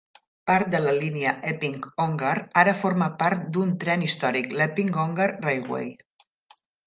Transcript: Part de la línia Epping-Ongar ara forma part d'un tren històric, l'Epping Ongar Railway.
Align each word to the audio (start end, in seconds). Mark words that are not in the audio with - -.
Part 0.51 0.69
de 0.75 0.79
la 0.85 0.93
línia 0.99 1.33
Epping-Ongar 1.51 2.31
ara 2.63 2.73
forma 2.79 3.09
part 3.21 3.45
d'un 3.57 3.75
tren 3.85 4.07
històric, 4.07 4.49
l'Epping 4.61 4.89
Ongar 5.05 5.29
Railway. 5.47 5.93